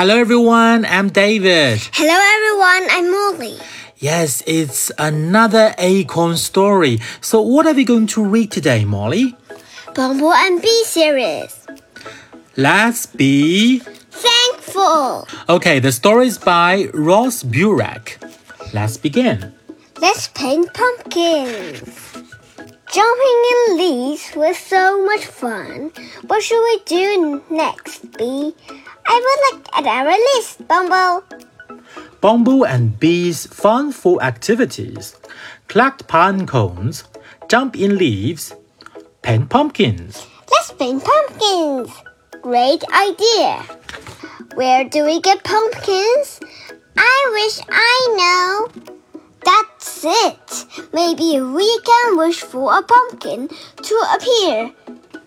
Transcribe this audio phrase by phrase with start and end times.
[0.00, 1.78] Hello everyone, I'm David.
[1.92, 3.58] Hello everyone, I'm Molly.
[3.98, 7.00] Yes, it's another acorn story.
[7.20, 9.36] So what are we going to read today, Molly?
[9.94, 11.66] Bumble and Bee series.
[12.56, 15.28] Let's be Thankful.
[15.50, 18.16] Okay, the story is by Ross Burach.
[18.72, 19.52] Let's begin.
[20.00, 22.14] Let's paint pumpkins.
[22.90, 25.92] Jumping in leaves was so much fun.
[26.26, 28.54] What should we do next, Bee?
[29.12, 31.24] I would look at our list, Bumble.
[32.20, 35.16] Bumble and Bee's fun fall activities.
[35.66, 37.02] Collect pine cones,
[37.48, 38.54] jump in leaves,
[39.22, 40.28] paint pumpkins.
[40.48, 41.90] Let's paint pumpkins.
[42.40, 43.64] Great idea.
[44.54, 46.38] Where do we get pumpkins?
[46.96, 48.92] I wish I know.
[49.44, 50.66] That's it.
[50.92, 54.70] Maybe we can wish for a pumpkin to appear.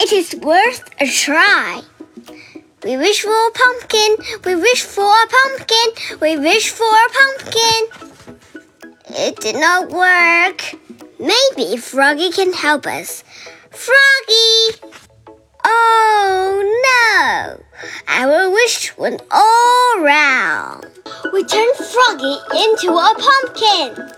[0.00, 1.82] It is worth a try.
[2.84, 4.16] We wish for a pumpkin.
[4.44, 6.18] We wish for a pumpkin.
[6.20, 8.36] We wish for a pumpkin.
[9.10, 10.76] It did not work.
[11.18, 13.24] Maybe Froggy can help us.
[13.70, 14.78] Froggy!
[15.64, 17.64] Oh no!
[18.06, 20.86] Our wish went all round.
[21.32, 24.12] We turned Froggy into a pumpkin.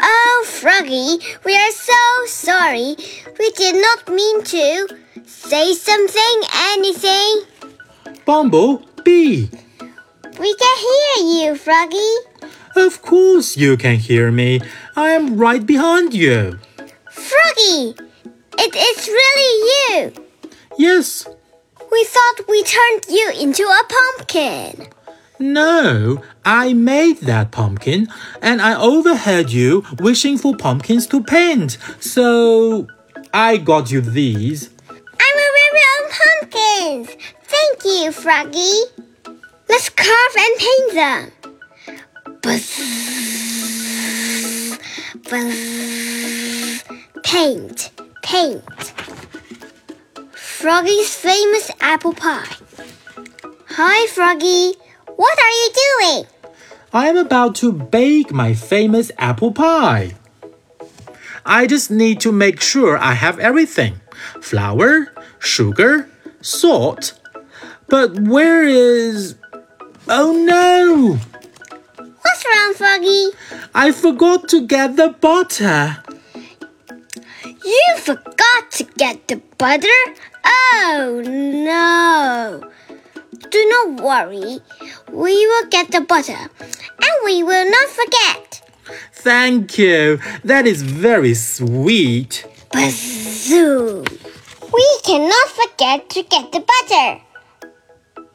[0.00, 2.96] Oh, Froggy, we are so sorry.
[3.38, 4.98] We did not mean to.
[5.24, 7.51] Say something, anything.
[8.24, 9.50] Bumble, Bee.
[10.38, 12.14] We can hear you, Froggy.
[12.76, 14.60] Of course you can hear me.
[14.96, 16.58] I am right behind you.
[17.10, 17.94] Froggy,
[18.58, 20.12] it is really you.
[20.78, 21.26] Yes.
[21.90, 24.88] We thought we turned you into a pumpkin.
[25.38, 28.08] No, I made that pumpkin
[28.40, 31.76] and I overheard you wishing for pumpkins to paint.
[32.00, 32.86] So
[33.34, 34.70] I got you these.
[34.88, 37.16] I'm a very own pumpkins.
[37.82, 38.82] Thank you, Froggy.
[39.68, 41.32] Let's carve and paint them.
[42.40, 42.78] Buzz,
[45.28, 46.84] buzz.
[47.24, 47.90] Paint,
[48.22, 48.62] paint.
[50.32, 52.54] Froggy's famous apple pie.
[53.70, 54.78] Hi, Froggy.
[55.16, 56.26] What are you doing?
[56.92, 60.12] I am about to bake my famous apple pie.
[61.44, 64.00] I just need to make sure I have everything
[64.40, 66.08] flour, sugar,
[66.42, 67.18] salt.
[67.92, 69.34] But where is.
[70.08, 71.18] Oh no!
[72.22, 73.28] What's wrong, Froggy?
[73.74, 75.98] I forgot to get the butter.
[77.44, 80.00] You forgot to get the butter?
[80.46, 82.62] Oh no!
[83.50, 84.60] Do not worry.
[85.12, 88.62] We will get the butter and we will not forget.
[89.12, 90.18] Thank you.
[90.44, 92.46] That is very sweet.
[92.72, 94.02] Bazoo!
[94.72, 97.20] We cannot forget to get the butter.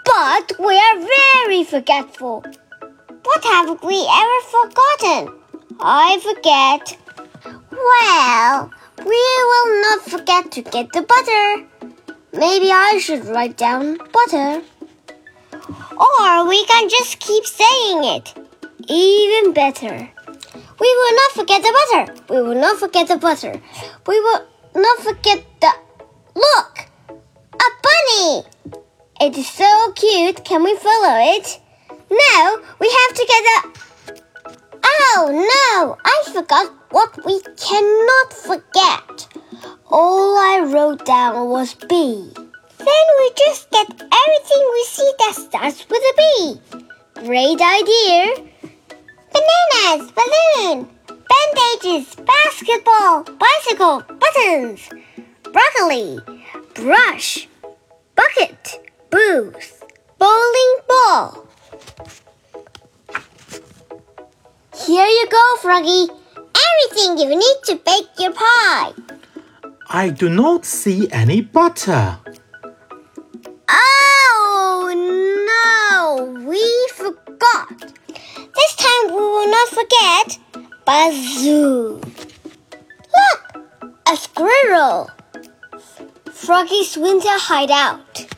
[0.07, 2.41] But we are very forgetful.
[3.23, 5.35] What have we ever forgotten?
[5.81, 6.97] I forget.
[7.71, 11.67] Well, we will not forget to get the butter.
[12.31, 14.61] Maybe I should write down butter.
[15.97, 18.33] Or we can just keep saying it.
[18.87, 20.09] Even better.
[20.79, 22.23] We will not forget the butter.
[22.29, 23.59] We will not forget the butter.
[24.07, 25.71] We will not forget the.
[26.33, 26.87] Look!
[27.09, 28.43] A bunny!
[29.19, 30.45] It is so cute.
[30.45, 31.59] Can we follow it?
[32.11, 34.13] No, we have to get the.
[34.85, 35.97] Oh no!
[36.05, 39.27] I forgot what we cannot forget.
[39.89, 42.29] All I wrote down was B.
[42.77, 46.61] Then we just get everything we see that starts with a B.
[47.25, 48.35] Great idea.
[49.33, 54.89] Bananas, balloon, bandages, basketball, bicycle, buttons,
[55.51, 56.19] broccoli,
[56.75, 57.47] brush,
[58.15, 59.83] bucket, booth,
[60.17, 61.47] bowling ball.
[64.85, 66.07] Here you go, Froggy.
[66.67, 68.93] Everything you need to bake your pie.
[69.89, 72.19] I do not see any butter.
[73.69, 76.61] Oh no, we
[76.93, 77.93] forgot.
[78.55, 80.39] This time we will not forget.
[80.85, 82.01] Bazoo.
[83.17, 83.41] Look,
[84.11, 85.09] a squirrel.
[86.31, 88.36] Froggy's winter hideout.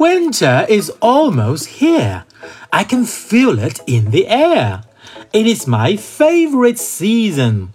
[0.00, 2.24] Winter is almost here.
[2.72, 4.82] I can feel it in the air.
[5.30, 7.74] It is my favorite season.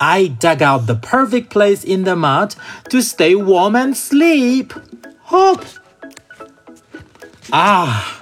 [0.00, 2.56] I dug out the perfect place in the mud
[2.88, 4.74] to stay warm and sleep.
[5.26, 5.64] Hop!
[7.52, 8.20] Ah,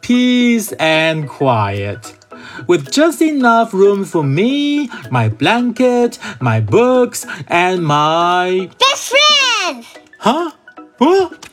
[0.00, 2.18] peace and quiet.
[2.66, 8.68] With just enough room for me, my blanket, my books, and my.
[8.76, 9.86] Best friend!
[10.18, 10.50] Huh?
[10.98, 11.47] What?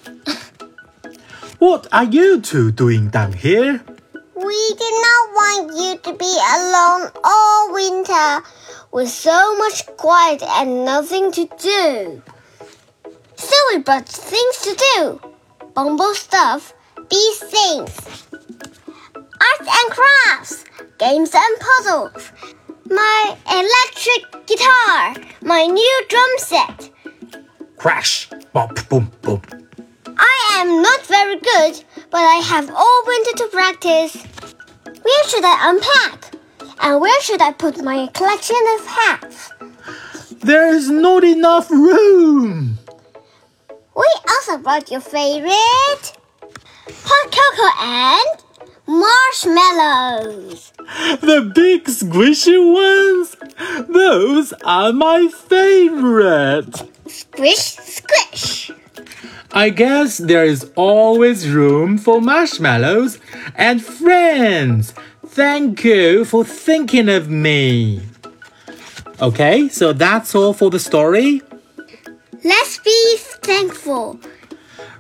[1.66, 3.82] What are you two doing down here?
[4.36, 8.44] We did not want you to be alone all winter
[8.92, 12.22] with so much quiet and nothing to do.
[13.36, 15.20] So we brought things to do.
[15.74, 16.72] Bumble stuff,
[17.10, 17.98] these things.
[19.50, 20.66] Arts and crafts,
[21.00, 22.32] games and puzzles.
[22.86, 26.92] My electric guitar, my new drum set.
[27.78, 28.30] Crash!
[28.54, 29.42] Bop, boom, boom.
[30.18, 34.16] I am not very good, but I have all winter to practice.
[35.04, 36.36] Where should I unpack?
[36.82, 39.52] And where should I put my collection of hats?
[40.42, 42.78] There's not enough room!
[43.96, 46.14] We also brought your favorite
[47.06, 48.44] hot cocoa and
[48.88, 50.74] marshmallows.
[51.22, 53.36] The big squishy ones?
[53.90, 56.76] Those are my favorite!
[57.08, 58.65] Squish, squish.
[59.55, 63.19] I guess there is always room for marshmallows
[63.57, 64.93] and friends.
[65.27, 68.01] Thank you for thinking of me.
[69.21, 71.43] Okay, so that's all for the story.
[72.43, 74.19] Let's be thankful.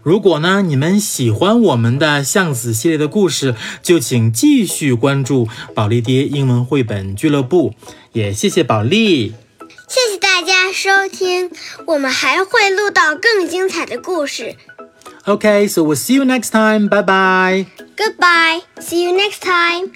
[0.02, 7.74] 如果呢你们喜欢我们的橡子系列的故事，就请继续关注保利爹英文绘本俱乐部。
[8.12, 9.34] 也谢谢保利。
[9.88, 11.49] 谢谢大家 收听，
[11.85, 14.57] 我们还会录到更精彩的故事。
[15.25, 16.89] Okay, so we'll see you next time.
[16.89, 17.65] Bye bye.
[17.95, 18.61] Goodbye.
[18.81, 19.93] See you next time.